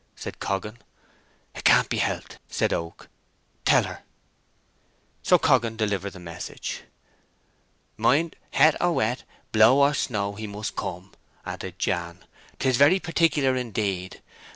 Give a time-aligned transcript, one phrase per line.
[0.15, 0.79] said Coggan.
[1.53, 3.07] "It can't be helped," said Oak.
[3.65, 4.01] "Tell her."
[5.21, 6.81] So Coggan delivered the message.
[7.97, 11.11] "Mind, het or wet, blow or snow, he must come,"
[11.45, 12.25] added Jan.
[12.57, 14.23] "'Tis very particular, indeed.